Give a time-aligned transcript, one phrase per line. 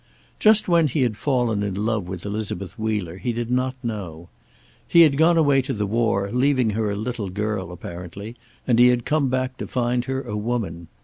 [0.39, 4.29] Just when he had fallen in love with Elizabeth Wheeler he did not know.
[4.87, 8.35] He had gone away to the war, leaving her a little girl, apparently,
[8.67, 10.87] and he had come back to find her, a woman.